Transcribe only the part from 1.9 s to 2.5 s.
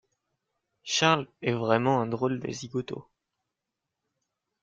un drôle